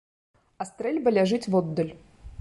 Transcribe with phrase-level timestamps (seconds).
[0.63, 1.93] А стрэльба ляжыць воддаль.